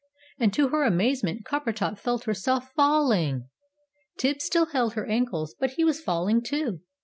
[0.39, 3.49] And, to her amazement, Coppertop felt herself FALLING!
[4.17, 6.79] Tibbs still held her ankles, but he was falling too!